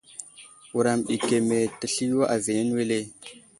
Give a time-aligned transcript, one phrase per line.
[0.73, 2.97] Wuram ɗi keme təsliyo aviyene wele.